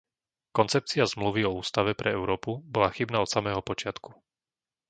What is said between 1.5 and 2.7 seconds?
Ústave pre Európu